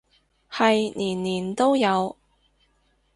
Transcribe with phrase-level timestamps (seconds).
[0.51, 2.17] 係年年都有